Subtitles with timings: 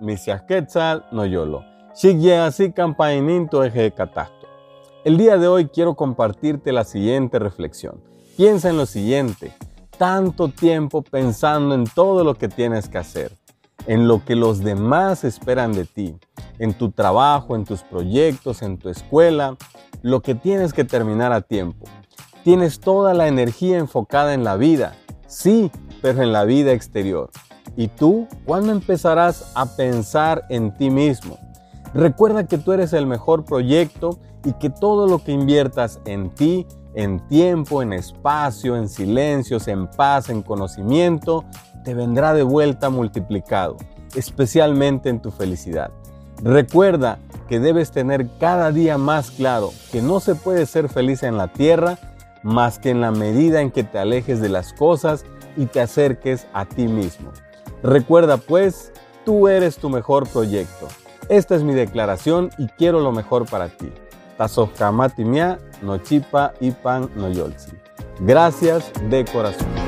[0.00, 1.64] Misias Quetzal, Noyolo.
[2.42, 4.48] Así campaininto eje catasto.
[5.04, 8.02] El día de hoy quiero compartirte la siguiente reflexión.
[8.36, 9.52] Piensa en lo siguiente.
[9.96, 13.32] Tanto tiempo pensando en todo lo que tienes que hacer,
[13.86, 16.16] en lo que los demás esperan de ti,
[16.58, 19.56] en tu trabajo, en tus proyectos, en tu escuela,
[20.02, 21.86] lo que tienes que terminar a tiempo.
[22.42, 24.96] Tienes toda la energía enfocada en la vida,
[25.28, 25.70] sí,
[26.02, 27.30] pero en la vida exterior.
[27.76, 31.38] ¿Y tú cuándo empezarás a pensar en ti mismo?
[31.94, 36.66] Recuerda que tú eres el mejor proyecto y que todo lo que inviertas en ti,
[36.94, 41.44] en tiempo, en espacio, en silencios, en paz, en conocimiento,
[41.84, 43.76] te vendrá de vuelta multiplicado,
[44.14, 45.90] especialmente en tu felicidad.
[46.42, 51.36] Recuerda que debes tener cada día más claro que no se puede ser feliz en
[51.36, 51.98] la tierra
[52.46, 55.24] más que en la medida en que te alejes de las cosas
[55.56, 57.32] y te acerques a ti mismo.
[57.82, 58.92] Recuerda pues,
[59.24, 60.88] tú eres tu mejor proyecto.
[61.28, 63.92] Esta es mi declaración y quiero lo mejor para ti.
[64.36, 67.72] Tazofkamatimia, no chipa y pan no yolsi.
[68.20, 69.85] Gracias de corazón.